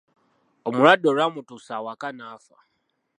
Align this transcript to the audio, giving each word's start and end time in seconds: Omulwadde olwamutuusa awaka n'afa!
Omulwadde 0.67 1.05
olwamutuusa 1.11 1.71
awaka 1.79 2.07
n'afa! 2.15 2.57